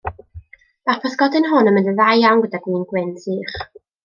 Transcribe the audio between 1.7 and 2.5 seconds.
yn mynd yn dda iawn